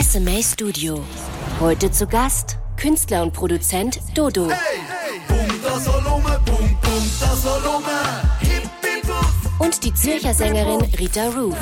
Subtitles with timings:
[0.00, 1.04] SMA Studio.
[1.60, 4.48] Heute zu Gast Künstler und Produzent Dodo.
[9.58, 11.54] Und die Zürcher Sängerin Rita Roof.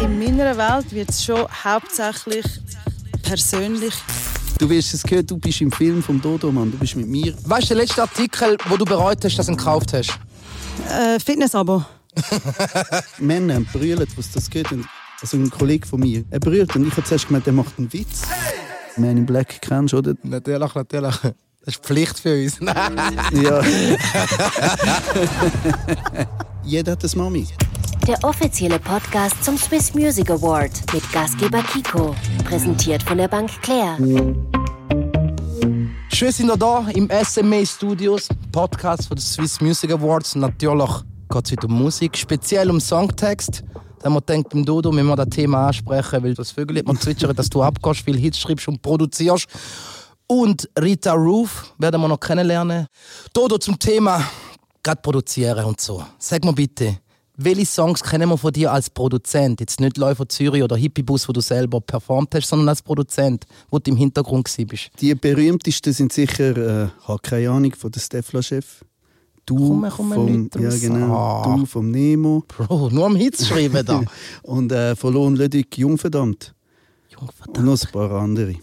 [0.00, 2.46] In meiner Welt wird es schon hauptsächlich
[3.22, 3.94] persönlich.
[4.58, 6.70] Du wirst es gehört, du bist im Film vom Dodo, Mann.
[6.70, 7.34] Du bist mit mir.
[7.44, 10.16] Weißt du, der letzte Artikel, wo du bereut hast, dass du ihn gekauft hast?
[10.88, 11.84] Äh, Fitness-Abo.
[13.18, 14.68] Männer brüllen, was das geht.
[15.20, 17.92] Also ein Kollege von mir, er brüllt und ich habe zuerst gemeint, er macht einen
[17.92, 18.22] Witz.
[18.96, 20.14] Man in Black kennst du, oder?
[20.22, 21.16] Natürlich, natürlich.
[21.66, 22.58] Das ist Pflicht für uns.
[23.32, 23.62] Ja.
[26.64, 27.46] Jeder hat eine Mami.
[28.06, 32.14] Der offizielle Podcast zum Swiss Music Award mit Gastgeber Kiko.
[32.44, 33.96] Präsentiert von der Bank Claire.
[36.12, 40.36] Schön sind wir da im SMA Studios, Podcast von den Swiss Music Awards.
[40.36, 40.90] Natürlich
[41.36, 43.62] geht es heute um Musik, speziell um Songtext.
[43.98, 46.98] Da haben wir gedacht, beim Dodo müssen wir das Thema ansprechen, weil das Vögel man
[46.98, 49.46] zwitschert, dass du abgehst, viel Hits schreibst und produzierst.
[50.26, 52.86] Und Rita Roof werden wir noch kennenlernen.
[53.34, 54.24] Dodo zum Thema
[54.82, 56.02] gerade produzieren und so.
[56.18, 56.98] Sag mir bitte,
[57.36, 59.60] welche Songs kennen wir von dir als Produzent?
[59.60, 63.78] Jetzt nicht Läufer Zürich oder Hippiebus, wo du selber performt hast, sondern als Produzent, wo
[63.78, 64.90] du im Hintergrund bist.
[65.00, 68.84] Die berühmtesten sind sicher, äh, habe keine Ahnung, von der Stefla-Chef.
[69.46, 71.56] Du Komm, komm vom, ja, genau, Ah.
[71.56, 72.42] du vom Nemo.
[72.48, 74.02] Bro, nur am Hits schreiben da.
[74.42, 76.52] und äh, von Lohn Lödig Jungverdammt.
[77.08, 78.54] Junge, Und noch ein paar andere.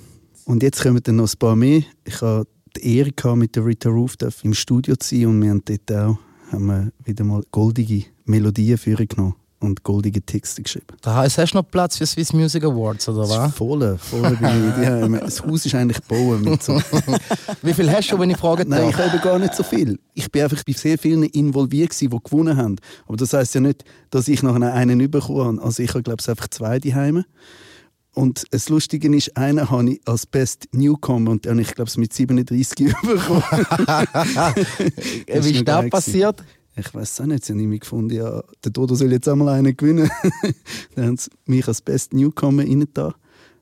[0.46, 1.84] Und jetzt kommen dann noch ein paar mehr.
[2.04, 5.52] Ich hatte die Ehre, gehabt, mit der Rita Roof im Studio zu sein und wir
[5.52, 6.18] haben dort auch
[6.52, 10.88] haben wir wieder mal goldige Melodien für genommen und goldige Texte geschrieben.
[11.02, 13.56] Da heisst, hast du noch Platz für Swiss Music Awards, oder Das ist was?
[13.56, 16.74] voll, voll bin ich, ja, Das Haus ist eigentlich gebaut mit so.
[17.62, 19.98] Wie viel hast du, wenn ich fragen Nein, ich habe gar nicht so viel.
[20.14, 22.76] Ich bin einfach bei sehr vielen involviert gewesen, die gewonnen haben.
[23.08, 25.66] Aber das heißt ja nicht, dass ich noch einen bekommen habe.
[25.66, 27.24] Also ich habe glaube ich einfach zwei daheim.
[28.16, 31.90] Und das Lustige ist, einen habe ich als Best Newcomer und den habe ich glaube
[31.90, 33.44] ich mit 37 bekommen.
[35.26, 36.44] Wie ist das passiert?
[36.76, 39.78] Ich weiß auch nicht, sie haben irgendwie gefunden, ja, der Dodo soll jetzt einmal einen
[39.78, 40.10] gewinnen.
[40.96, 43.14] Dann haben sie mich als Best Newcomer da.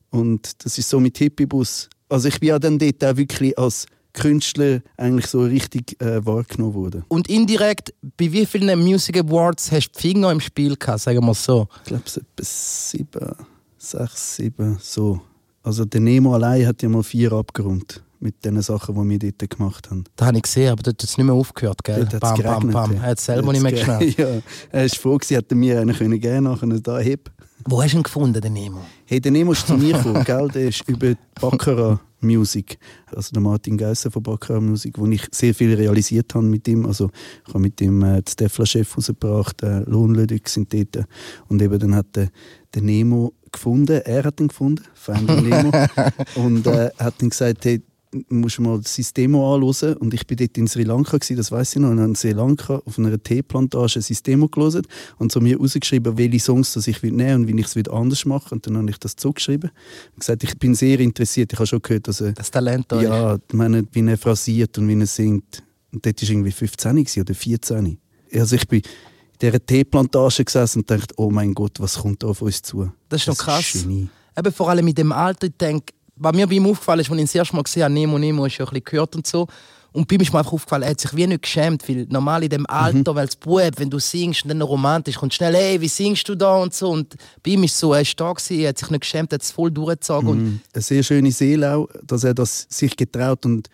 [0.10, 1.90] Und das ist so mit Hippiebus.
[2.10, 6.74] Also ich bin ja dann dort auch wirklich als Künstler eigentlich so richtig äh, wahrgenommen
[6.74, 7.06] worden.
[7.08, 11.26] Und indirekt, bei wie vielen Music Awards hast du die Finger im Spiel gehabt, sagen
[11.26, 11.70] wir so?
[11.78, 13.36] Ich glaube, es etwa sieben,
[13.78, 15.22] sechs, sieben, so.
[15.64, 19.50] Also der Nemo allein hat ja mal vier abgerundet mit den Sachen, die wir dort
[19.50, 20.04] gemacht haben.
[20.16, 22.06] Das habe ich gesehen, aber dort hat es nicht mehr aufgehört, gell?
[22.10, 22.92] Dort Bam, bam, bam.
[22.94, 24.16] Er hat es selber nicht mehr hat's geschnallt.
[24.18, 27.32] ge- ja, er war froh, gewesen, hätte mir einen können geben nachher da heb.
[27.66, 28.82] Wo hast du ihn gefunden, den Nemo?
[29.06, 30.48] Hey, der Nemo ist zu mir gekommen, gell?
[30.50, 32.78] Der ist über Baccarat Music,
[33.16, 36.86] also der Martin Geisser von Baccarat Music, wo ich sehr viel realisiert habe mit ihm.
[36.86, 37.10] Also
[37.48, 41.06] ich habe mit ihm äh, den Stefla-Chef rausgebracht, äh, Lohnlödig sind dort.
[41.48, 42.30] Und eben dann hat der,
[42.74, 45.72] der Nemo gefunden, er hat ihn gefunden, Finding Nemo.
[46.36, 49.98] und äh, hat ihm gesagt, hey, du musst mal sein Demo anhören.
[49.98, 52.16] Und ich bin dort in Sri Lanka, gewesen, das weiß ich noch, und habe in
[52.16, 54.84] Sri Lanka auf einer Teeplantage sein Demo gelesen
[55.18, 58.26] und so mir rausgeschrieben, welche Songs das ich will nehmen und wie ich es anders
[58.26, 59.72] machen Und dann habe ich das zugeschrieben
[60.14, 61.54] und gesagt, ich bin sehr interessiert.
[61.54, 63.04] Ich habe schon gehört, dass er, Das Talent da ist.
[63.04, 65.64] ja, ich meine, wie er phrasiert und wie er singt.
[65.94, 67.98] Und dort war irgendwie 15 gewesen oder 14.
[68.34, 72.28] Also ich bin in dieser Teeplantage gesessen und dachte, oh mein Gott, was kommt da
[72.28, 72.92] auf uns zu?
[73.10, 73.74] Das ist noch krass.
[73.74, 74.08] Genie.
[74.38, 77.16] Eben vor allem mit dem Alter, ich denke, was mir bei ihm aufgefallen ist, als
[77.16, 79.26] ich ihn das erste Mal gesehen habe, Nemo, Nemo, ist ja ein bisschen gehört und
[79.26, 79.48] so.
[79.94, 82.44] Und bei ihm ist mir einfach aufgefallen, er hat sich wie nicht geschämt, weil normal
[82.44, 85.54] in dem Alter, weil als Bub, wenn du singst und dann noch romantisch, kommt schnell,
[85.54, 86.90] hey, wie singst du da und so.
[86.90, 89.36] Und bei ihm ist so, er ist da gewesen, er hat sich nicht geschämt, er
[89.36, 90.30] hat es voll durchgezogen.
[90.30, 93.70] Und eine sehr schöne Seele auch, dass er das sich getraut und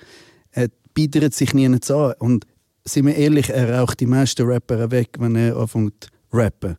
[0.52, 1.79] er bietet sich nie an.
[2.18, 2.47] Und
[2.84, 6.78] sind wir ehrlich, er raucht die meisten Rapper weg, wenn er anfängt zu rappen.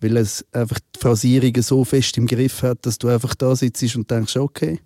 [0.00, 3.96] Weil es einfach die Phrasierungen so fest im Griff hat, dass du einfach da sitzt
[3.96, 4.80] und denkst, okay,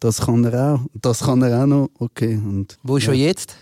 [0.00, 2.34] das kann er auch, das kann er auch noch, okay.
[2.34, 3.12] Und, wo ist ja.
[3.12, 3.56] er jetzt?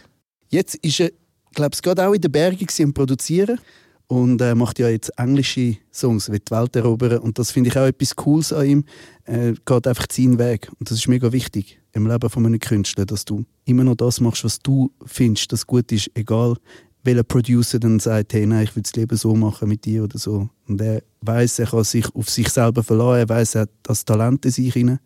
[0.48, 1.10] Jetzt ist er,
[1.54, 3.58] glaube ich, gerade auch in den Bergen am Produzieren
[4.06, 7.78] und er macht ja jetzt englische Songs, will die Welt erobern und das finde ich
[7.78, 8.84] auch etwas Cooles an ihm.
[9.24, 13.06] Er geht einfach seinen Weg und das ist mega wichtig im Leben von einem Künstler,
[13.06, 16.56] dass du immer noch das machst, was du findest, das gut ist, egal
[17.04, 20.18] welcher Producer dann sagt, hey, nein, ich will das Leben so machen mit dir oder
[20.18, 20.48] so.
[20.66, 24.04] Und er weiß, er kann sich auf sich selber verlassen, er weiß, er hat das
[24.04, 25.00] Talent in sich hinein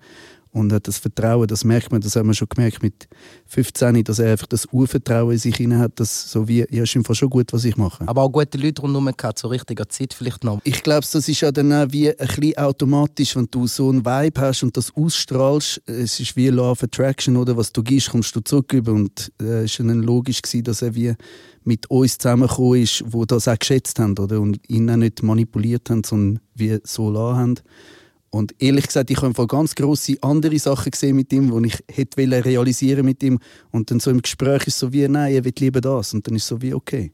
[0.59, 3.09] und hat das Vertrauen, das merkt man, das haben wir schon gemerkt mit
[3.47, 6.97] 15, dass er einfach das Urvertrauen in sich hinein hat, dass so wie, ja, ist
[6.97, 8.07] einfach schon gut, was ich mache.
[8.07, 10.61] Aber auch gute Leute rundherum gehabt, zur richtigen Zeit vielleicht noch.
[10.65, 14.05] Ich glaube, das ist ja dann auch wie ein bisschen automatisch, wenn du so einen
[14.05, 15.83] Vibe hast und das ausstrahlst.
[15.87, 17.57] Es ist wie Law of Attraction, oder?
[17.57, 18.93] Was du gibst, kommst du zurück über.
[18.93, 21.15] Und äh, es war dann logisch, gewesen, dass er wie
[21.65, 24.41] mit uns zusammengekommen ist, die das auch geschätzt haben, oder?
[24.41, 27.55] Und ihn auch nicht manipuliert haben, sondern wie so lassen haben.
[28.31, 32.19] Und ehrlich gesagt, ich habe ganz grosse andere Sachen gesehen mit ihm, die ich hätte
[32.45, 33.39] realisieren mit ihm.
[33.71, 36.13] Und dann so im Gespräch ist es so wie, nein, er will lieber das.
[36.13, 37.11] Und dann ist es so wie, okay,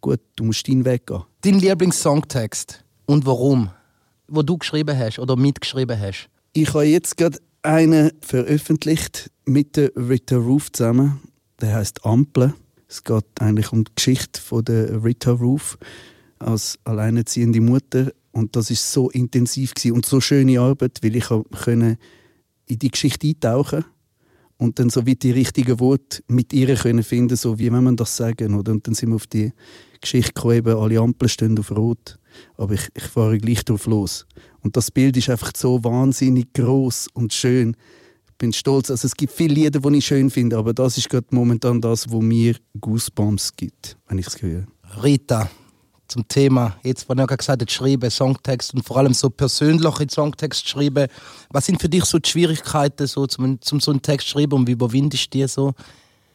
[0.00, 1.22] gut, du musst deinen Weg gehen.
[1.42, 3.70] Dein Lieblingssongtext und warum?
[4.26, 6.30] Wo du geschrieben hast oder mitgeschrieben hast?
[6.54, 11.20] Ich habe jetzt gerade einen veröffentlicht mit der Rita Roof zusammen.
[11.60, 12.54] Der heißt Ampel.
[12.88, 15.78] Es geht eigentlich um die Geschichte von der Rita Roof
[16.38, 21.26] als alleinerziehende Mutter und das ist so intensiv gewesen und so schöne Arbeit, weil ich
[21.62, 21.96] können
[22.66, 23.84] in die Geschichte eintauchen
[24.58, 27.96] und dann so wie die richtigen Worte mit ihr können finden, so wie wenn man
[27.96, 29.52] das sagen oder und dann sind wir auf die
[30.00, 32.18] Geschichte gekommen, eben, alle Ampeln stehen auf Rot,
[32.56, 34.26] aber ich, ich fahre gleich drauf los
[34.62, 37.76] und das Bild ist einfach so wahnsinnig groß und schön.
[38.26, 38.90] Ich bin stolz.
[38.90, 42.10] Also es gibt viele Lieder, die ich schön finde, aber das ist gerade momentan das,
[42.10, 44.66] wo mir Goosebumps gibt, wenn ich es höre.
[45.02, 45.48] Rita,
[46.08, 50.68] zum Thema, jetzt, was ich gesagt habe, schreiben, Songtext und vor allem so persönliche Songtext
[50.68, 51.08] schreiben.
[51.50, 54.66] Was sind für dich so die Schwierigkeiten, so, zum, zum so einen Text schreiben und
[54.66, 55.72] wie überwindest du die so?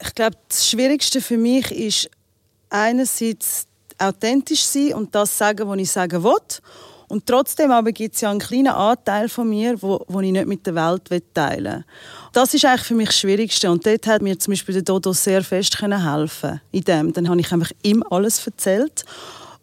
[0.01, 2.10] Ich glaube, das Schwierigste für mich ist
[2.69, 3.68] einerseits
[3.98, 6.33] authentisch sein und das sagen, was ich sagen will.
[7.10, 10.45] Und trotzdem aber gibt es ja einen kleinen Anteil von mir, wo, wo ich nicht
[10.45, 11.86] mit der Welt teilen will.
[12.33, 13.71] Das ist eigentlich für mich das Schwierigste.
[13.71, 17.12] Und dort hat mir zum Beispiel der Dodo sehr fest helfen in dem.
[17.12, 19.06] Dann habe ich einfach ihm alles erzählt.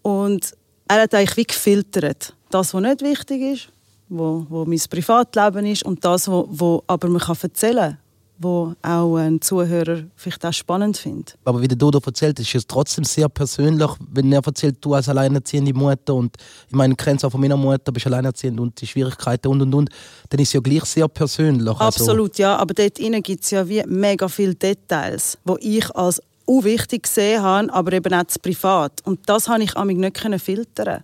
[0.06, 0.52] Und
[0.86, 2.32] er hat eigentlich wie gefiltert.
[2.50, 3.68] Das, was nicht wichtig ist,
[4.08, 7.98] wo, wo mein Privatleben ist und das, was wo aber man kann erzählen kann
[8.38, 11.38] wo auch ein Zuhörer vielleicht auch spannend findet.
[11.46, 15.08] Aber wie der Dodo erzählt, ist es trotzdem sehr persönlich, wenn er erzählt, du als
[15.08, 16.36] alleinerziehende Mutter und
[16.68, 19.74] ich meine, du kennst auch von meiner Mutter, bist alleinerziehend und die Schwierigkeiten und und
[19.74, 19.90] und,
[20.28, 21.66] dann ist es ja gleich sehr persönlich.
[21.66, 22.42] Also Absolut, also.
[22.42, 27.42] ja, aber dort gibt es ja wie mega viele Details, wo ich als wichtig gesehen
[27.42, 29.00] habe, aber eben auch zu privat.
[29.04, 31.02] Und das habe ich amig nicht filtern.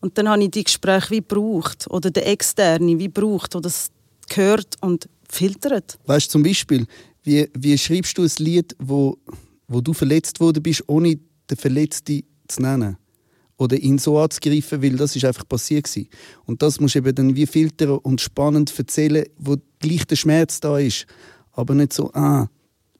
[0.00, 3.90] Und dann habe ich die Gespräche wie gebraucht oder der externe wie gebraucht, der das
[4.28, 5.98] gehört und filtert.
[6.06, 6.86] Weißt du zum Beispiel,
[7.22, 9.16] wie, wie schreibst du ein Lied, wo,
[9.66, 11.18] wo du verletzt worden bist, ohne
[11.50, 12.98] den Verletzten zu nennen?
[13.56, 16.04] Oder ihn so anzugreifen, weil das ist einfach passiert war.
[16.44, 20.60] Und das musst du eben dann wie filtern und spannend erzählen, wo gleich der Schmerz
[20.60, 21.06] da ist.
[21.52, 22.48] Aber nicht so, ah,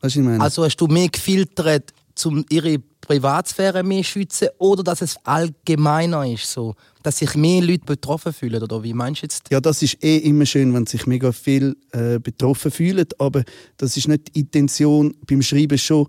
[0.05, 0.41] Weißt du, ich meine?
[0.43, 6.31] Also hast du mehr gefiltert, um ihre Privatsphäre mehr zu schützen oder dass es allgemeiner
[6.31, 8.62] ist, so, dass sich mehr Leute betroffen fühlen?
[8.62, 9.47] Oder wie meinst du jetzt?
[9.51, 13.45] Ja, das ist eh immer schön, wenn sich mega viel äh, betroffen fühlen, aber
[13.79, 16.06] das ist nicht die Intention beim Schreiben schon,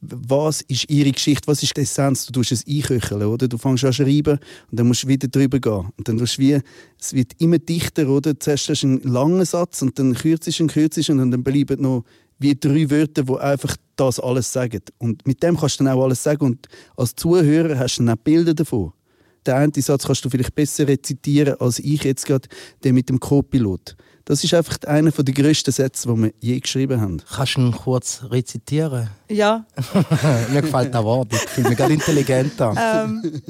[0.00, 3.48] was ist ihre Geschichte, was ist die Essenz, du tust es einköcheln, oder?
[3.48, 4.38] Du fängst an zu schreiben
[4.70, 5.90] und dann musst du wieder drüber gehen.
[5.96, 6.60] Und dann tust wie,
[7.00, 8.38] es wird immer dichter, oder?
[8.38, 12.04] Zuerst hast du einen langen Satz und dann kürzest und kürzest und dann bleiben noch
[12.38, 14.80] wie drei Wörter, die einfach das alles sagen.
[14.98, 16.44] Und mit dem kannst du dann auch alles sagen.
[16.44, 18.92] Und als Zuhörer hast du dann auch Bilder davon.
[19.46, 22.48] Den einen Satz kannst du vielleicht besser rezitieren, als ich jetzt gerade
[22.82, 23.96] den mit dem Co-Pilot.
[24.24, 27.22] Das ist einfach einer der grössten Sätze, die wir je geschrieben haben.
[27.32, 29.08] Kannst du ihn kurz rezitieren?
[29.30, 29.64] Ja.
[30.52, 31.32] mir gefällt das Wort.
[31.32, 32.74] Ich fühle mich gerade intelligenter.
[32.76, 33.42] Ähm,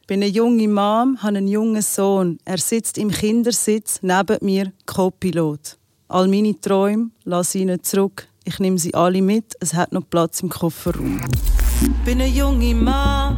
[0.00, 2.38] ich bin eine junge Mom, habe einen jungen Sohn.
[2.44, 5.78] Er sitzt im Kindersitz neben mir, Co-Pilot.
[6.08, 8.28] All meine Träume lasse ich nicht zurück.
[8.44, 11.20] Ich nehme sie alle mit, es hat noch Platz im Kofferraum.
[12.04, 13.36] Bin eine junge Mann,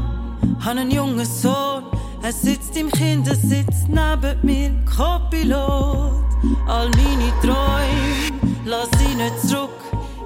[0.61, 1.85] habe einen jungen Sohn.
[2.23, 6.13] Er sitzt im Kindersitz neben mir, Co-Pilot.
[6.67, 9.71] All meine Träume lasse ich nicht zurück.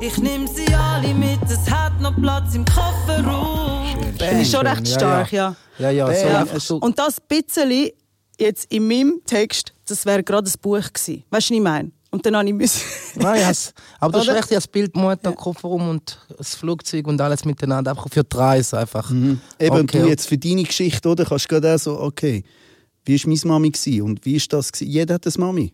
[0.00, 3.86] Ich nehme sie alle mit, es hat noch Platz im Kofferraum.
[4.18, 5.54] Finde ich schon recht stark, ja.
[5.78, 6.46] Ja, ja, ja.
[6.46, 6.76] So, so.
[6.78, 7.90] Und das bisschen
[8.36, 11.22] jetzt in meinem Text, das wäre gerade ein Buch gewesen.
[11.30, 11.92] Weißt du, was ich meine?
[12.12, 12.72] Und dann habe ich.
[13.16, 13.72] Nein, yes.
[13.98, 15.32] aber du hast recht, das Bild, Mutter, ja.
[15.32, 19.10] Kofferraum und das Flugzeug und alles miteinander, einfach für die Reise einfach.
[19.10, 19.40] Mhm.
[19.58, 20.02] Eben, okay.
[20.02, 22.44] du jetzt für deine Geschichte, oder, kannst du gerade auch so, okay,
[23.06, 24.90] wie war meine Mami gewesen und wie ist das gewesen?
[24.90, 25.72] Jeder hat eine Mami.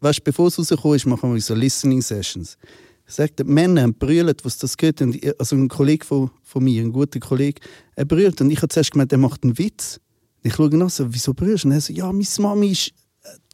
[0.00, 2.56] Weißt, bevor es rausgekommen ist, machen wir so Listening Sessions.
[3.06, 5.02] Sagt, die Männer haben brüllt, was das geht.
[5.02, 7.60] Und ich, also ein Kollege von, von mir, ein guter Kollege,
[7.96, 8.40] er brüllt.
[8.40, 9.98] Und ich habe zuerst gemeint, er macht einen Witz.
[10.42, 11.68] Ich schaue nach so, wieso brüllst du?
[11.68, 12.92] Und er so, ja, meine Mami ist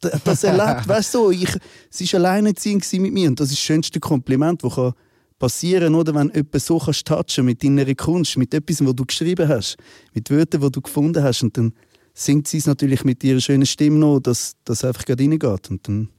[0.01, 0.87] das erlebt.
[0.87, 1.49] weißt du, ich,
[1.89, 4.93] sie war alleinerziehend mit mir und das ist das schönste Kompliment, das
[5.39, 9.47] passieren kann, wenn jemand so kannst touchen mit deiner Kunst, mit etwas, was du geschrieben
[9.47, 9.77] hast,
[10.13, 11.73] mit Wörtern, die du gefunden hast und dann
[12.13, 15.87] singt sie es natürlich mit ihrer schönen Stimme noch, dass das einfach gerade reingeht und
[15.87, 16.09] dann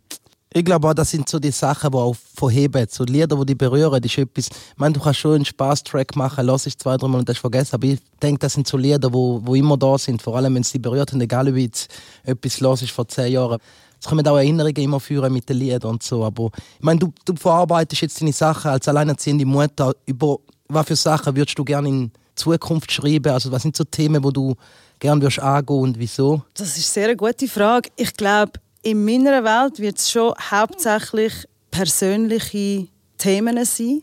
[0.52, 2.86] Ich glaube auch, das sind so die Sachen, die auch verheben.
[2.88, 4.48] So Lieder, die dich berühren, das ist etwas.
[4.48, 7.38] Ich meine, du kannst schon einen Spaß-Track machen, lass ich zwei, drei Mal und das
[7.38, 7.74] vergessen.
[7.74, 10.22] Aber ich denke, das sind so Lieder, die, die immer da sind.
[10.22, 11.90] Vor allem, wenn es dich berührt und egal wie jetzt
[12.24, 13.58] etwas los ist vor zehn Jahren.
[14.00, 16.24] Es kommen auch Erinnerungen immer führen mit den Liedern und so.
[16.24, 19.92] Aber ich meine, du, du verarbeitest jetzt deine Sachen als alleinerziehende Mutter.
[20.06, 20.38] Über
[20.68, 23.32] was für Sachen würdest du gerne in Zukunft schreiben?
[23.32, 24.54] Also, was sind so Themen, wo du
[24.98, 26.42] gerne würdest angehen und wieso?
[26.54, 27.90] Das ist sehr eine gute Frage.
[27.96, 28.52] Ich glaube,
[28.88, 31.34] in meiner Welt wird es schon hauptsächlich
[31.70, 34.02] persönliche Themen sein,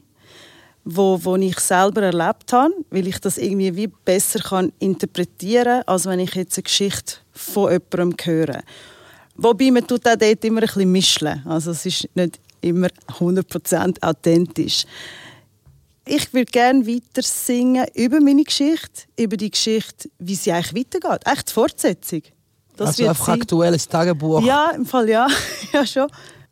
[0.83, 5.87] wo, wo ich selber erlebt habe, weil ich das irgendwie wie besser kann interpretieren kann,
[5.87, 8.61] als wenn ich jetzt eine Geschichte von jemandem höre.
[9.35, 11.41] Wobei man tut auch dort immer ein bisschen mischen.
[11.47, 14.85] Also es ist nicht immer 100% authentisch.
[16.05, 21.21] Ich würde gerne weiter singen über meine Geschichte, über die Geschichte, wie sie eigentlich weitergeht.
[21.25, 22.21] Echt die Fortsetzung.
[22.77, 23.41] Das also einfach sein.
[23.41, 24.41] aktuelles Tagebuch.
[24.41, 25.27] Ja, im Fall ja.
[25.73, 26.07] ja schon.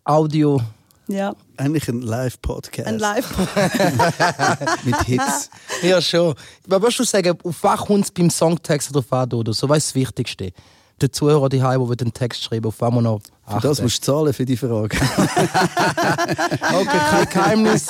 [0.06, 0.62] Audio.
[1.08, 1.34] Ja.
[1.58, 2.88] Eigentlich ein Live-Podcast.
[2.88, 4.86] Ein Live-Podcast.
[4.86, 5.50] Mit Hits.
[5.82, 6.34] Ja, schon.
[6.66, 9.68] Was würdest du sagen, auf was kommt es beim Songtext drauf an, oder so?
[9.68, 10.54] Was ist das Wichtigste?
[11.02, 13.60] Der Zuhörer, die der den Text schreiben, auf was man noch achten.
[13.60, 14.96] Für das musst du zahlen für die Frage.
[16.74, 17.88] okay, kein Geheimnis.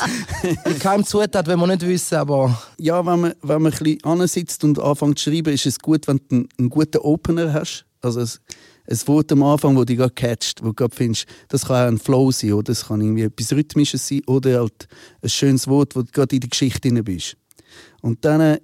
[0.79, 2.57] Kein Zutat, wenn wir nicht wissen, aber...
[2.79, 6.07] Ja, wenn man, wenn man ein bisschen ansitzt und anfängt zu schreiben, ist es gut,
[6.07, 8.29] wenn du einen guten Opener hast also ein,
[8.89, 11.87] ein Wort am Anfang, das dich gerade catcht, wo du gerade findest, das kann auch
[11.87, 14.87] ein Flow sein, oder es kann irgendwie etwas Rhythmisches sein oder halt
[15.21, 17.37] ein schönes Wort, wo du gerade in der Geschichte drin bist.
[18.01, 18.59] Und dann,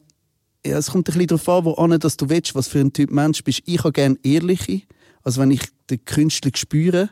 [0.65, 2.93] ja, es kommt ein bisschen darauf an, wo an, dass du willst, was für ein
[2.93, 3.61] Typ Mensch bist.
[3.65, 4.81] Ich habe gerne ehrliche,
[5.23, 7.09] also wenn ich den Künstler spüre,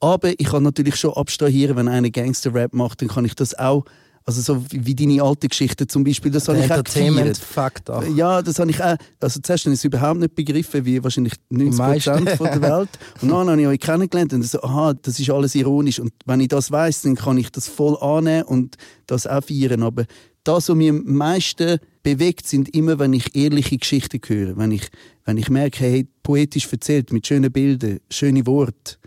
[0.00, 3.84] aber ich kann natürlich schon abstrahieren, wenn einer Gangster-Rap macht, dann kann ich das auch
[4.28, 7.38] also so wie deine alte Geschichte zum Beispiel, das habe ich auch gefeiert.
[7.38, 8.04] Faktor.
[8.08, 11.32] Ja, das habe ich auch, also zuerst habe ich es überhaupt nicht begriffen, wie wahrscheinlich
[11.48, 12.90] 90 Prozent der Welt.
[13.22, 15.98] Und dann habe ich euch kennengelernt und so, aha, das ist alles ironisch.
[15.98, 19.82] Und wenn ich das weiß, dann kann ich das voll annehmen und das auch feiern.
[19.82, 20.04] Aber
[20.44, 24.58] das, was mich am meisten bewegt, sind immer, wenn ich ehrliche Geschichten höre.
[24.58, 24.88] Wenn ich,
[25.24, 28.97] wenn ich merke, hey, poetisch erzählt, mit schönen Bildern, schönen Worten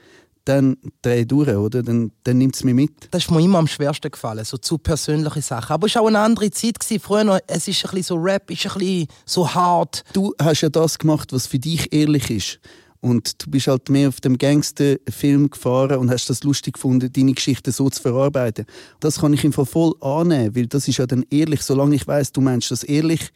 [0.46, 1.84] dann drehe ich durch, oder?
[1.84, 2.92] Dann, dann nimmt es mich mit.
[3.12, 5.74] Das ist mir immer am schwersten gefallen, so zu persönliche Sachen.
[5.74, 6.80] Aber es war auch eine andere Zeit.
[6.80, 7.00] Gewesen.
[7.00, 10.04] Früher noch, es ist ein bisschen so Rap, ist ein bisschen so hart.
[10.14, 12.60] Du hast ja das gemacht, was für dich ehrlich ist.
[13.02, 17.34] Und du bist halt mehr auf dem Gangsterfilm gefahren und hast das lustig gefunden, deine
[17.34, 18.66] Geschichte so zu verarbeiten.
[19.00, 22.06] Das kann ich im Fall voll annehmen, weil das ist ja dann ehrlich, solange ich
[22.06, 23.32] weiß, du meinst das ehrlich,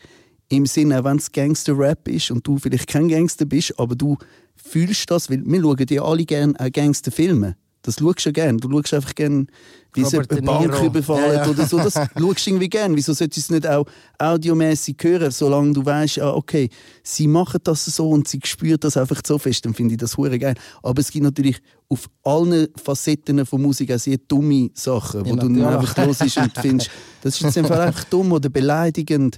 [0.50, 4.18] im Sinne, wenn es Gangster-Rap ist und du vielleicht kein Gangster bist, aber du
[4.56, 7.56] fühlst das, weil wir schauen ja alle gerne auch Gangster-Filme.
[7.86, 8.58] Das schaust du gerne.
[8.58, 9.46] Du schaust einfach gerne,
[9.94, 11.50] wie sie eine Bank überfallen ja, ja.
[11.50, 11.78] oder so.
[11.78, 12.96] Das schaust du irgendwie gerne.
[12.96, 13.86] Wieso solltest du es nicht auch
[14.18, 16.70] audiomäßig hören, solange du weißt, ah, okay,
[17.04, 20.18] sie machen das so und sie spürt das einfach so fest, dann finde ich das
[20.18, 20.56] hure geil.
[20.82, 25.36] Aber es gibt natürlich auf allen Facetten von Musik auch sehr dumme Sachen, wo ja,
[25.36, 26.90] du dann einfach los und findest,
[27.22, 29.38] das ist jetzt einfach dumm oder beleidigend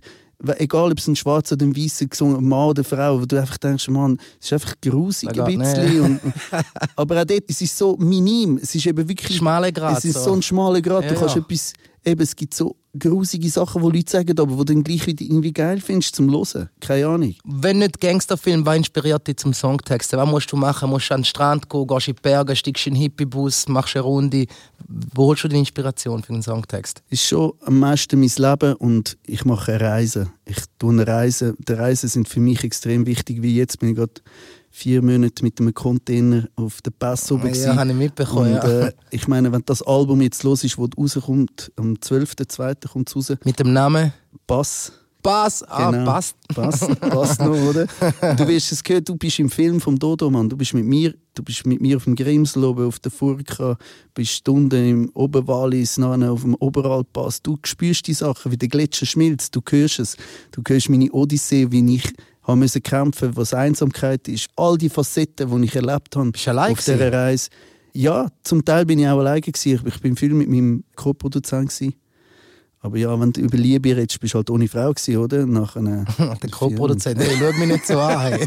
[0.58, 3.88] egal ob es ein schwarzer oder ein weißer Mann oder Frau, wo du einfach denkst,
[3.90, 6.02] Mann, es ist einfach grusig ein bisschen.
[6.02, 6.20] Und,
[6.96, 9.38] aber auch dort, es ist so minim, es ist eben wirklich...
[9.38, 9.98] Schmale Grad.
[9.98, 11.42] Es ist so, so ein schmaler Grad, ja, du kannst ja.
[11.42, 11.74] etwas
[12.06, 15.54] eben, es gibt so grusige Sachen, die Leute sagen, aber die du dann gleich irgendwie
[15.54, 16.70] geil findest zum Hören.
[16.80, 17.36] Keine Ahnung.
[17.44, 20.14] Wenn nicht Gangsterfilm, was inspiriert dich zum Songtext?
[20.14, 20.90] Was musst du machen?
[20.90, 23.96] Musst du an den Strand gehen, gehst in die Berge, steigst in den Hippiebus, machst
[23.96, 24.46] eine Runde?
[24.88, 27.04] Wo holst du die Inspiration für den Songtext?
[27.10, 30.32] Ist schon am meisten mein Leben und ich mache Reisen.
[30.46, 31.56] Ich tue eine Reise.
[31.60, 34.14] Die Reisen sind für mich extrem wichtig, wie jetzt bin ich gerade
[34.78, 37.52] vier Monate mit einem Container auf der Pass oben.
[37.52, 38.54] Ja, habe ich mitbekommen.
[38.54, 42.88] Und, äh, ich meine, wenn das Album jetzt los ist, das rauskommt, am 12.02.
[42.88, 43.34] kommt es raus.
[43.44, 44.14] Mit dem Namen?
[44.46, 44.92] Bass.
[45.24, 46.06] Bass, ah, genau.
[46.06, 46.36] passt.
[46.54, 47.88] Passt noch, oder?
[48.38, 50.48] Du wirst es gehört, du bist im Film vom Dodo, Mann.
[50.48, 53.78] Du bist mit mir, du bist mit mir auf dem Grimsel oben auf der Furka,
[54.14, 57.42] bist Stunden im Oberwallis, nachher auf dem Oberalpass.
[57.42, 60.18] Du spürst die Sachen, wie der Gletscher schmilzt, du hörst es.
[60.52, 62.14] Du hörst meine Odyssee, wie ich
[62.48, 64.48] haben müssen kämpfen, was Einsamkeit ist.
[64.56, 67.50] All die Facetten, die ich erlebt habe Bist auf dieser Reise.
[67.94, 69.82] Ja, zum Teil bin ich auch alleine gewesen.
[69.86, 71.74] Ich bin viel mit meinem Co-Produzent
[72.80, 75.46] Aber ja, wenn du über Liebe redest, bist du halt ohne Frau gewesen, oder?
[75.46, 76.06] Nach einer
[76.42, 78.34] Der Co-Produzent, hey, schau mich nicht so an.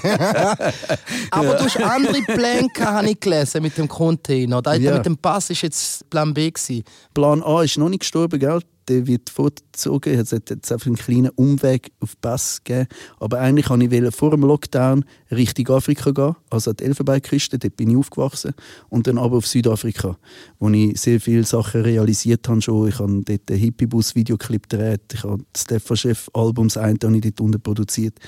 [1.33, 1.55] Aber ja.
[1.55, 4.63] du hast andere Pläne, habe ich gelesen, mit dem Container.
[4.77, 4.95] Ja.
[4.95, 6.51] Mit dem Pass war jetzt Plan B.
[6.51, 6.85] Gewesen.
[7.13, 8.61] Plan A ist noch nicht gestorben, gell?
[8.89, 10.19] Der wird vorgezogen.
[10.19, 12.89] Es hat jetzt einfach einen kleinen Umweg auf Pass gegeben.
[13.19, 17.77] Aber eigentlich wollte ich vor dem Lockdown Richtung Afrika gehen, also an die Elfenbeinküste, dort
[17.77, 18.53] bin ich aufgewachsen.
[18.89, 20.19] Und dann aber auf Südafrika,
[20.59, 22.89] wo ich sehr viele Sachen realisiert habe schon.
[22.89, 27.61] Ich habe dort einen Hippie-Bus-Videoclip gedreht, ich habe das Stefan Chef-Albums ein, das dort unten
[27.61, 28.19] produziert.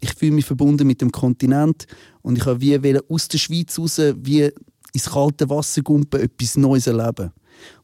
[0.00, 1.86] Ich fühle mich verbunden mit dem Kontinent
[2.22, 4.50] und ich habe wie aus der Schweiz raus wie
[4.92, 7.32] ins kalte Wasser gumpen, etwas Neues erleben.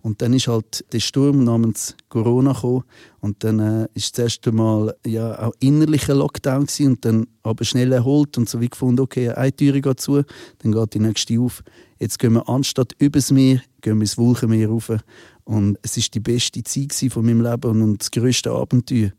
[0.02, 2.85] Und dann ist halt der Sturm namens Corona gekommen
[3.21, 7.64] und dann äh, ist das erste Mal ja auch innerlicher Lockdown gewesen und dann aber
[7.64, 10.23] schnell erholt und so wie gefunden, okay, eine Tür geht zu,
[10.59, 11.62] dann geht die nächste auf.
[11.99, 14.92] Jetzt gehen wir anstatt übers Meer, gehen wir ins Wolkenmeer rauf.
[15.45, 19.12] Und es ist die beste Zeit von meinem Leben und das größte Abenteuer.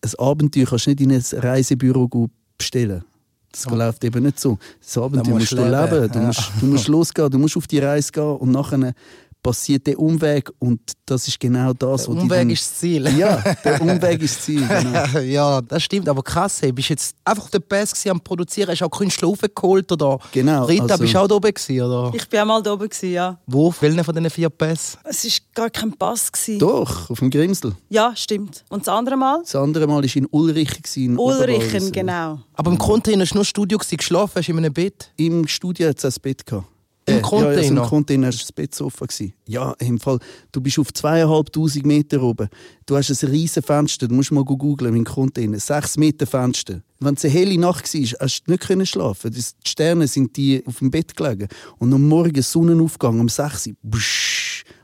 [0.00, 2.08] Ein Abenteuer kannst du nicht in ein Reisebüro
[2.56, 3.04] bestellen.
[3.52, 4.58] Das läuft eben nicht so.
[4.80, 6.12] Das Abenteuer musst musst du du leben, leben.
[6.12, 6.26] Du, ja.
[6.26, 8.94] musst, du musst losgehen, du musst auf die Reise gehen und nachher
[9.42, 13.06] passiert der Umweg und das ist genau das, Der Umweg dann- ist das Ziel.
[13.18, 14.66] Ja, der Umweg ist das Ziel.
[14.66, 15.18] Genau.
[15.24, 18.80] ja, das stimmt, aber krass, hey, bist du jetzt einfach der gewesen am Produzieren, hast
[18.80, 22.12] du auch Künstler aufgeholt oder Genau, Rita, also- bist du auch da oben gewesen, oder?
[22.14, 23.38] Ich war auch mal da oben, gewesen, ja.
[23.46, 23.68] Wo?
[23.68, 24.96] Auf welchen von diesen vier Pass?
[25.04, 26.30] Es war gar kein Pass.
[26.30, 26.58] Gewesen.
[26.58, 27.74] Doch, auf dem Grimsel.
[27.88, 28.64] Ja, stimmt.
[28.68, 29.40] Und das andere Mal?
[29.42, 30.82] Das andere Mal war in Ulrichen.
[30.82, 31.92] gewesen, in Ulrichen, Oberwallis.
[31.92, 32.38] genau.
[32.54, 35.10] Aber im Container war nur Studio, gewesen, geschlafen, hast du in einem Bett?
[35.16, 36.66] Im Studio hat es ein Bett gehabt.
[37.06, 37.82] Im Äh, Ja, also Container?
[37.82, 39.32] Im Container war das Bett offen.
[39.46, 40.18] Ja, im Fall,
[40.52, 42.48] du bist auf zweieinhalbtausend Meter oben.
[42.86, 45.58] Du hast ein riesiges Fenster, du musst mal googlen im Container.
[45.58, 46.82] Sechs Meter Fenster.
[47.00, 49.32] Wenn es eine helle Nacht war, hast du nicht schlafen.
[49.32, 51.48] Die Sterne sind die auf dem Bett gelegen.
[51.78, 53.74] Und am Morgen Sonnenaufgang um 6 Uhr.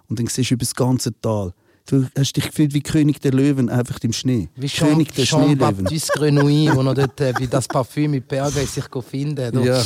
[0.08, 1.52] Und dann siehst du über das ganze Tal.
[1.86, 4.50] Du hast dich gefühlt wie König der Löwen, einfach im Schnee.
[4.56, 5.84] Wie Jean, König der Jean Schneelöwen.
[5.84, 9.64] Baptiste Grenouille, wo noch dort äh, wie das Parfüm mit Berge sich finden.
[9.64, 9.82] Ja.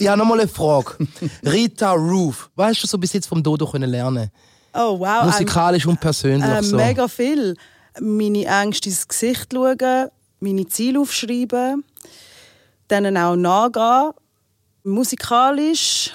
[0.00, 0.96] Ja, nochmal eine Frage.
[1.44, 4.30] Rita Roof, was hast du so bis jetzt vom Dodo können lernen?
[4.72, 5.24] Oh, wow.
[5.24, 6.76] Musikalisch und persönlich Äh, so.
[6.76, 7.56] Mega viel.
[8.00, 10.08] Meine Ängste ins Gesicht schauen,
[10.40, 11.84] meine Ziele aufschreiben,
[12.90, 14.12] denen auch nachgehen.
[14.84, 16.10] Musikalisch.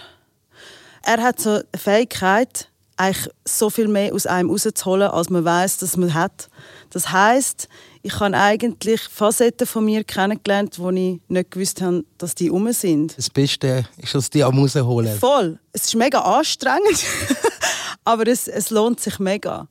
[1.04, 5.78] Er hat so eine Fähigkeit, eigentlich so viel mehr aus einem rauszuholen, als man weiß,
[5.78, 6.50] dass man hat.
[6.90, 7.68] Das heißt,
[8.06, 12.72] ich habe eigentlich Facetten von mir kennengelernt, wo ich nicht gewusst habe, dass die um
[12.72, 13.18] sind.
[13.18, 15.18] Das Beste ist, dass die am rausholen.
[15.18, 15.58] Voll.
[15.72, 17.04] Es ist mega anstrengend,
[18.06, 19.68] aber es, es lohnt sich mega.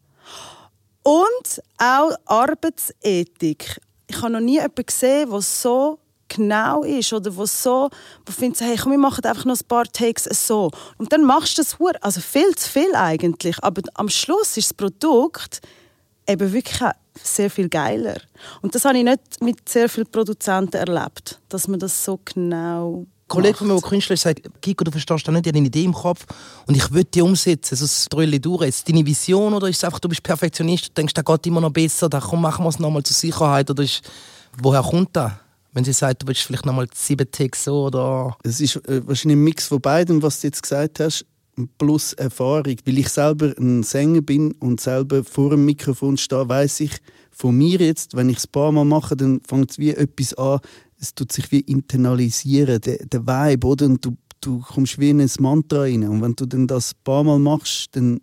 [1.05, 3.81] Und auch Arbeitsethik.
[4.09, 7.89] Ich habe noch nie jemanden gesehen, der so genau ist oder wo so,
[8.27, 10.73] wo findet, hey, komm, wir machen einfach noch ein paar Takes so.
[10.99, 13.63] Und dann machst du das also viel zu viel eigentlich.
[13.63, 15.61] Aber am Schluss ist das Produkt
[16.27, 16.81] eben wirklich
[17.23, 18.17] sehr viel geiler.
[18.63, 23.01] Und das habe ich nicht mit sehr vielen Produzenten erlebt, dass man das so genau
[23.01, 23.85] Ein Kollege von mir, macht.
[23.85, 26.27] der Künstler ist, sagt, Kiko, du verstehst da nicht, ich habe eine Idee im Kopf
[26.67, 28.69] und ich will die umsetzen, so das Drölle durch.
[28.69, 31.47] Ist es deine Vision oder ist es einfach, du bist Perfektionist und denkst, das geht
[31.47, 34.03] immer noch besser, da komm, machen wir es nochmal zur Sicherheit oder ist,
[34.61, 35.33] woher kommt das?
[35.73, 38.37] Wenn sie sagt, du willst vielleicht nochmal sieben Takes so oder...
[38.45, 41.27] Es ist äh, wahrscheinlich ein Mix von beidem, was du jetzt gesagt hast,
[41.79, 42.77] plus Erfahrung.
[42.85, 46.93] Weil ich selber ein Sänger bin und selber vor dem Mikrofon stehe, weiß ich
[47.31, 50.35] von mir jetzt, wenn ich es ein paar Mal mache, dann fängt es wie etwas
[50.35, 50.61] an,
[51.01, 53.87] es tut sich wie internalisieren, der, der Vibe, oder?
[53.87, 56.05] Und du, du kommst wie in ein Mantra rein.
[56.05, 58.21] Und wenn du dann das ein paar Mal machst, dann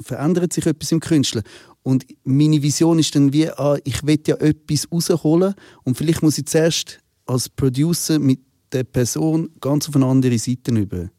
[0.00, 1.42] verändert sich etwas im Künstler.
[1.82, 5.54] Und meine Vision ist dann wie, ah, ich will ja etwas rausholen
[5.84, 8.40] und vielleicht muss ich zuerst als Producer mit
[8.72, 11.10] der Person ganz auf eine andere Seite über.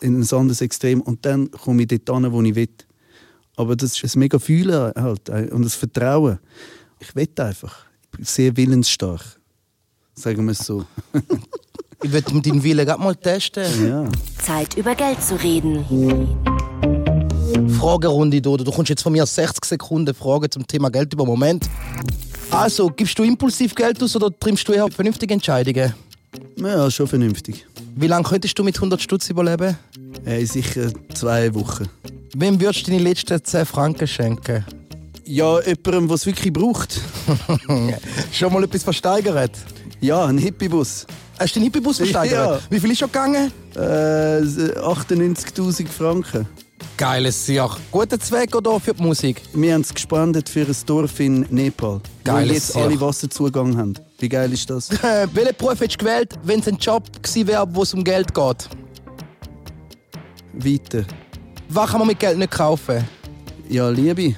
[0.00, 1.00] In ein anderes Extrem.
[1.00, 2.68] Und dann komme ich dort an, wo ich will.
[3.56, 6.38] Aber das ist ein mega Fühlen halt, äh, und das Vertrauen.
[6.98, 7.86] Ich will einfach.
[8.04, 9.22] Ich bin sehr willensstark.
[10.14, 10.84] Sagen wir es so.
[12.02, 13.86] Ich will mit deinem Willen gerade mal testen.
[13.86, 14.04] Ja.
[14.38, 15.84] Zeit über Geld zu reden.
[17.78, 18.64] Fragerunde, Dodo.
[18.64, 21.68] Du kommst jetzt von mir 60 Sekunden Fragen zum Thema Geld über Moment.
[22.50, 25.92] Also, gibst du impulsiv Geld aus oder triffst du eher vernünftige Entscheidungen?
[26.56, 27.66] ja, schon vernünftig.
[27.96, 29.76] Wie lange könntest du mit 100 Stutz überleben?
[30.24, 31.88] Äh, sicher zwei Wochen.
[32.34, 34.64] Wem würdest du deine letzten 10 Franken schenken?
[35.24, 37.00] Ja, jemandem, der es wirklich braucht.
[38.32, 39.52] Schon mal etwas versteigert?
[40.00, 41.06] Ja, ein Hippiebus.
[41.38, 42.60] Hast du den Hippie-Bus versteigert?
[42.60, 42.66] Ja.
[42.68, 43.50] Wie viel ist schon gegangen?
[43.74, 43.78] Äh,
[44.42, 46.46] 98'000 Franken.
[46.98, 47.78] Geiles Jahr.
[47.90, 49.40] Guter Zweck oder für die Musik?
[49.54, 52.82] Wir haben es gespendet für ein Dorf in Nepal, Geiles wo jetzt Sieg.
[52.82, 53.94] alle Wasserzugang haben.
[54.20, 54.90] Wie geil ist das?
[55.02, 58.04] Äh, welchen Beruf hättest du gewählt, wenn es ein Job gewesen wäre, wo es um
[58.04, 58.68] Geld geht?
[60.52, 61.04] Weiter.
[61.70, 63.02] Was kann man mit Geld nicht kaufen?
[63.68, 64.34] Ja, Liebe.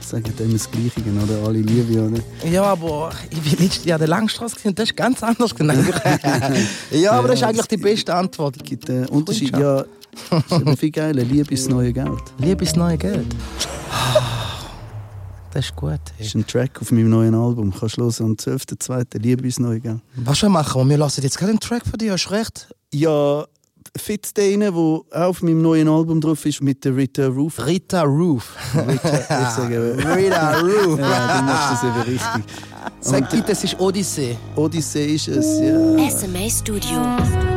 [0.00, 1.46] Sagen dem das Gleiche, oder?
[1.46, 2.20] Alle Liebe, oder?
[2.48, 5.88] Ja, aber ich bin letztes Jahr der Langstrasse und das ist ganz anders genannt.
[6.90, 8.62] ja, aber das ist eigentlich die beste Antwort.
[8.62, 9.56] Gibt einen Unterschied.
[9.56, 11.24] Ja, ist aber viel geiler.
[11.24, 12.22] Liebe ist das neue Geld.
[12.38, 13.26] Liebe ist neue Geld.
[15.52, 16.00] Das ist gut.
[16.18, 17.72] Das ist ein Track auf meinem neuen Album.
[17.78, 19.18] Kannst du hören am 12.02.
[19.18, 20.00] Liebe ist das neue Geld.
[20.16, 20.88] Was schon machen wir?
[20.90, 22.68] Wir lassen jetzt gerade einen Track von dir, hast du recht?
[22.92, 23.44] Ja,
[23.96, 27.66] Fit der der auch auf meinem neuen Album drauf ist, mit der Rita Roof.
[27.66, 28.56] Rita Roof.
[28.74, 30.98] Rita, ich sage, Rita Roof.
[30.98, 32.54] ja, du machst das eben richtig.
[33.00, 34.38] Sag bitte, es ist Odyssee.
[34.56, 36.10] Odyssee ist es, ja.
[36.10, 37.51] SMA Studio.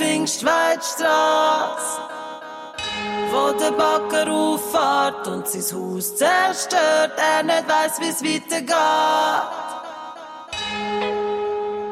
[0.00, 2.00] Pfingstweidstraße.
[3.30, 8.72] Wo der Backer auffährt und sein Haus zerstört, er nicht weiss, wie's weitergeht.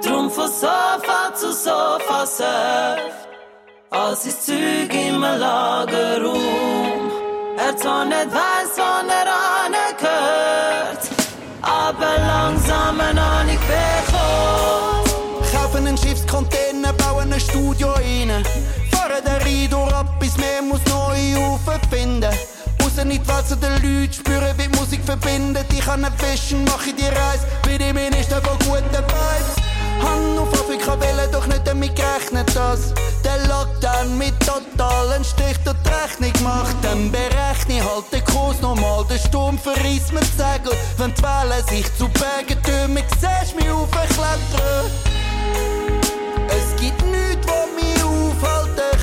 [0.02, 3.28] Drum von Sofa zu Sofa surft,
[3.90, 7.10] all sein Zeug im Lagerraum.
[7.58, 8.57] Er zwar nicht weiss,
[18.90, 22.34] Fahren den Rhein ab, bis mehr muss neu auffinden.
[22.88, 25.66] Raus in die Welt zu den Leuten, spüren, wie die Musik verbindet.
[25.72, 29.56] Ich kann nicht fischen, mache die Reise, bin ich Minister von guten Vibes.
[30.02, 35.76] Han auf Afrika wählen, doch nicht damit gerechnet, dass der Lockdown mit totalen Strich durch
[35.84, 36.76] die Rechnung macht.
[36.82, 40.72] Dann berechne ich halt den Kurs nochmal, der Sturm verreißt mir die Segel.
[40.98, 44.90] Wenn die Wellen sich zu Bergen türmen, siehst mich aufklettern.
[46.48, 46.97] Es gibt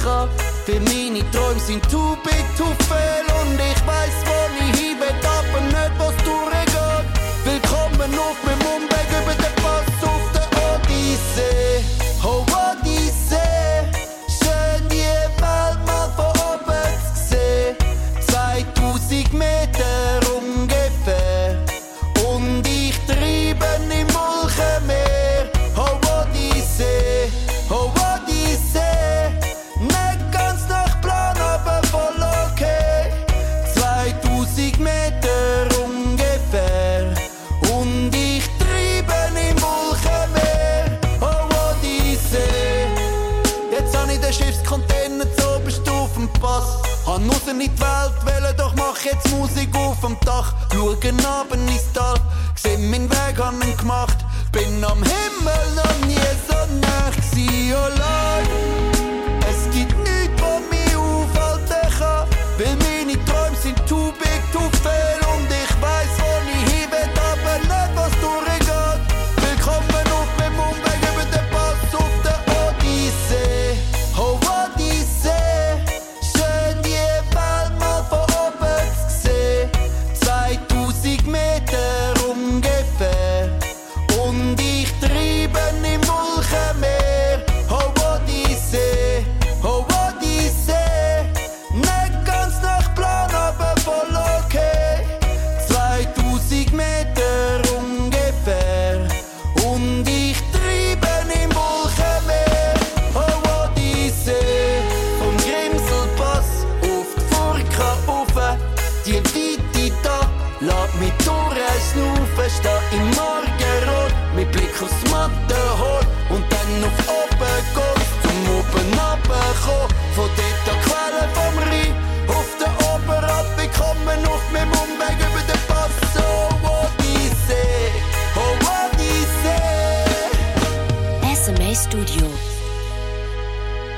[0.05, 0.29] kann.
[0.65, 4.94] Für meine Träume sind too big to fail und ich weiß, wo ich hin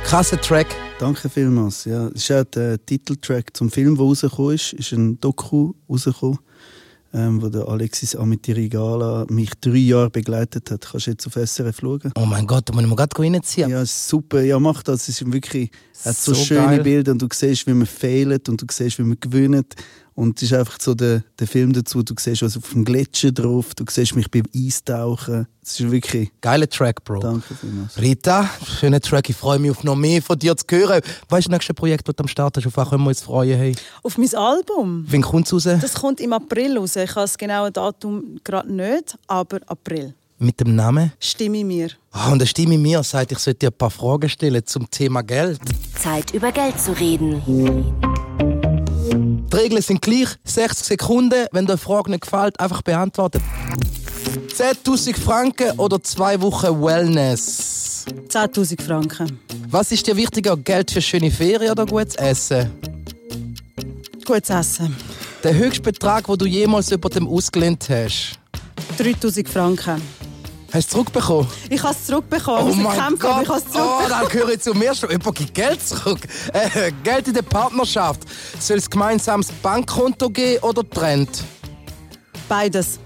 [0.08, 0.68] Krasser Track.
[1.00, 1.84] Danke vielmals.
[1.84, 4.72] Ja, das ist auch der Titeltrack zum Film, der rausgekommen ist.
[4.72, 6.40] ist ein Doku rausgekommen,
[7.14, 10.88] ähm, wo der Alexis Amitirigala mich drei Jahre begleitet hat.
[10.90, 12.14] Kannst du jetzt auf SRF schauen?
[12.16, 13.70] Oh mein Gott, da muss ich mir gerade reinziehen.
[13.70, 14.42] Ja, super.
[14.42, 15.10] Ja, mach das.
[15.10, 15.72] Es ist wirklich,
[16.06, 16.84] hat so, So schöne geil.
[16.84, 19.76] Bilder und du siehst, wie man fehlt und du siehst, wie man gewinnt.
[20.18, 22.02] Und es ist einfach so der, der Film dazu.
[22.02, 25.46] Du siehst was auf dem Gletscher drauf, du siehst mich beim Eistauchen.
[25.62, 27.20] Es ist wirklich, Geiler Track, Bro.
[27.20, 28.02] danke vielmals.
[28.02, 28.50] Rita,
[28.80, 29.30] schöner Track.
[29.30, 31.02] Ich freue mich auf noch mehr von dir zu hören.
[31.30, 33.22] Weißt du, das nächste Projekt, das du am Start hast, auf was können wir uns
[33.22, 33.58] freuen?
[33.60, 35.06] Hey, Auf mein Album.
[35.08, 35.80] wann kommt es raus?
[35.82, 36.96] Das kommt im April raus.
[36.96, 40.16] Ich habe das genaue Datum gerade nicht, aber April.
[40.40, 41.12] Mit dem Namen?
[41.20, 41.90] Stimme mir.
[42.12, 45.22] Ah, und eine Stimme mir sagt, ich sollte dir ein paar Fragen stellen zum Thema
[45.22, 45.60] Geld.
[45.96, 48.07] Zeit über Geld zu reden.
[49.52, 50.30] Die Regeln sind gleich.
[50.44, 51.48] 60 Sekunden.
[51.52, 53.42] Wenn dir eine Frage nicht gefällt, einfach beantworten.
[54.56, 58.06] 10.000 Franken oder zwei Wochen Wellness?
[58.30, 59.40] 10.000 Franken.
[59.70, 60.58] Was ist dir wichtiger?
[60.58, 62.72] Geld für schöne Ferien oder gutes Essen?
[64.26, 64.96] Gutes Essen.
[65.44, 68.40] Der höchste Betrag, den du jemals über dem ausgelehnt hast?
[68.98, 70.02] 3.000 Franken.
[70.68, 71.48] Hast du es zurückbekommen?
[71.70, 72.82] Ich habe es zurückbekommen.
[72.84, 74.10] Muss kämpfen, aber ich habe es Oh, zurückbekommen.
[74.10, 75.10] dann gehöre ich zu mir schon.
[75.10, 76.20] Jemand gibt Geld zurück.
[76.54, 78.22] Äh, Geld in der Partnerschaft.
[78.60, 81.44] Soll es gemeinsames Bankkonto geben oder trennt?
[82.50, 83.00] Beides.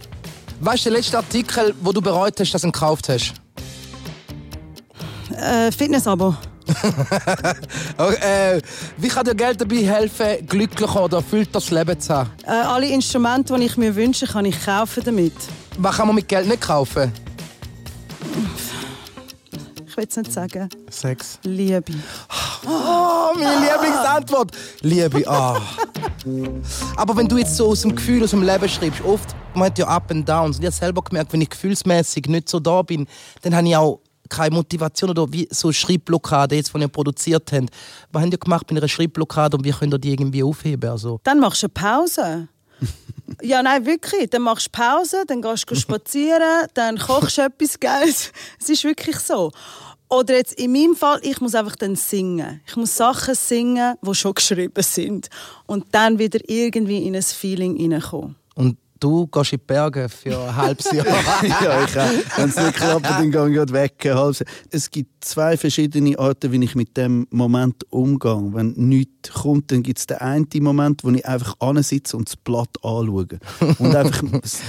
[0.60, 3.34] Weißt du, der letzte Artikel, wo du bereut hast, dass du ihn gekauft hast?
[5.38, 6.36] Äh, Fitnessabo.
[7.98, 8.62] Okay, äh,
[8.98, 12.30] wie kann dir Geld dabei helfen, glücklicher oder erfüllter das Leben zu haben?
[12.46, 15.34] Äh, alle Instrumente, die ich mir wünsche, kann ich kaufen damit.
[15.78, 17.12] Was kann man mit Geld nicht kaufen?
[20.02, 20.70] Will es nicht sagen.
[20.90, 21.40] Sex.
[21.44, 21.94] Liebe.
[22.66, 24.52] Oh, meine Lieblingsantwort.
[24.82, 25.62] Liebe, ah.
[26.96, 29.78] Aber wenn du jetzt so aus dem Gefühl, aus dem Leben schreibst, oft, man hat
[29.78, 30.58] ja Up and Downs.
[30.58, 33.08] Und ich habe selber gemerkt, wenn ich gefühlsmäßig nicht so da bin,
[33.44, 37.70] dann habe ich auch keine Motivation oder wie so Schreibblockade, jetzt, die ihr produziert habt.
[38.12, 40.90] Was habt ihr gemacht bei einer Schreibblockade und wie könnt ihr die irgendwie aufheben?
[40.90, 42.48] Also, Dann machst du eine Pause.
[43.42, 44.30] Ja, nein, wirklich.
[44.30, 48.32] Dann machst du Pause, dann gehst du spazieren, dann kochst du etwas Geiles.
[48.60, 49.52] Es ist wirklich so.
[50.12, 52.60] Oder jetzt in meinem Fall, ich muss einfach dann singen.
[52.68, 55.30] Ich muss Sachen singen, die schon geschrieben sind.
[55.68, 58.36] Und dann wieder irgendwie in ein Feeling hineinkommen.
[58.56, 61.06] und du gehst in die Berge für ein halbes Jahr.
[61.64, 61.96] ja, ich.
[62.36, 63.94] Wenn es nicht klappt, dann gehe ich gerade weg.
[64.06, 64.44] halbes.
[64.70, 68.50] Es gibt zwei verschiedene Arten, wie ich mit dem Moment umgehe.
[68.54, 72.36] Wenn nichts kommt, dann gibt es den einen Moment, wo ich einfach ansitze und das
[72.36, 73.40] Blatt anschaue.
[73.80, 74.24] Und einfach,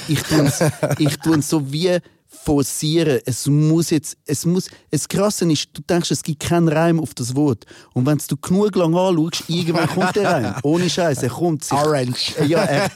[0.07, 0.64] ich tue es
[0.98, 1.98] ich tue es so wie
[2.32, 3.20] forcieren.
[3.24, 7.14] Es muss jetzt, es muss, das Krasse ist, du denkst, es gibt keinen Reim auf
[7.14, 7.66] das Wort.
[7.94, 10.54] Und wenn du genug lang anschaust, irgendwann kommt der Reim.
[10.62, 11.64] Ohne Scheiß, er kommt.
[11.64, 12.34] sich- Orange.
[12.46, 12.90] ja, er,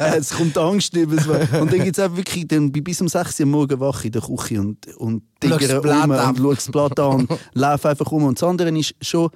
[0.18, 1.52] es kommt Angst über das Wort.
[1.60, 4.04] Und dann gibt es auch wirklich, dann bin ich bis um 6 Uhr Morgen wach
[4.04, 5.62] in der Küche und, und Blatt
[6.04, 8.24] um und schaue das Blatt an und laufe einfach um.
[8.24, 9.30] Und das andere ist schon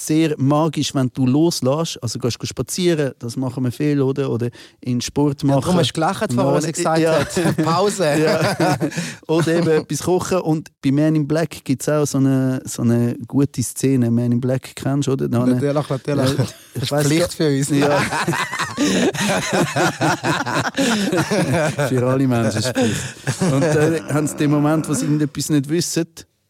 [0.00, 2.00] sehr magisch, wenn du loslässt.
[2.00, 4.30] Also gehst du spazieren, das machen wir viel, oder?
[4.30, 4.48] Oder
[4.80, 5.60] in Sport machen.
[5.62, 7.18] Darum hast du gelacht, vorher, was ich gesagt Ja.
[7.18, 7.56] hat.
[7.64, 8.04] Pause.
[8.18, 8.78] Ja.
[9.26, 10.38] Oder eben etwas kochen.
[10.38, 14.08] Und bei Man in Black gibt es auch so eine, so eine gute Szene.
[14.10, 15.24] Man in Black kennst du, oder?
[15.24, 16.30] Eine- Natürlich, natürlich.
[16.30, 17.68] Ja, Das ich ist weiss Pflicht für uns.
[17.70, 17.98] Ja.
[21.88, 23.00] Für alle Menschen ist Pflicht.
[23.52, 26.06] Und dann haben sie den Moment, wo sie irgendetwas nicht wissen.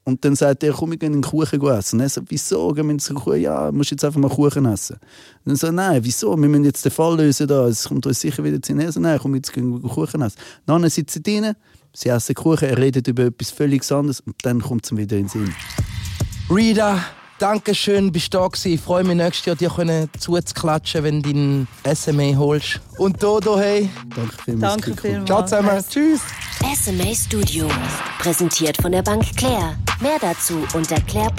[0.08, 1.96] Und dann sagt er, komm, wir gehen einen Kuchen essen.
[1.96, 2.72] Und er sagt, wieso?
[2.72, 3.42] Gehen wir einen Kuchen?
[3.42, 4.94] Ja, musst jetzt einfach mal Kuchen essen.
[4.94, 5.02] Und
[5.44, 6.34] dann sagt er, nein, wieso?
[6.34, 7.66] Wir müssen jetzt den Fall lösen da.
[7.68, 10.38] Es kommt uns sicher wieder zu Er sagt, nein, komm, jetzt gehen wir Kuchen essen.
[10.64, 11.56] Dann sitzen sie drinnen,
[11.92, 15.24] sie essen Kuchen, er redet über etwas völlig anderes und dann kommt es wieder in
[15.24, 15.54] den Sinn.
[16.48, 17.04] Rita,
[17.38, 18.72] danke schön, bist du da gewesen.
[18.72, 22.80] Ich freue mich nächstes Jahr, dir können zuzuklatschen, wenn du deinen SMA holst.
[22.98, 23.88] Und Dodo, hey.
[24.14, 24.74] Danke vielmals.
[24.74, 25.26] Danke vielmals.
[25.26, 25.84] Ciao zusammen.
[25.88, 26.20] Tschüss.
[26.74, 27.68] SMA Studio.
[28.18, 29.76] Präsentiert von der Bank Claire.
[30.00, 31.38] Mehr dazu unter claire.ch/sma.